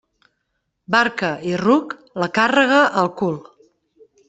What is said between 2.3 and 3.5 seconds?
càrrega al cul.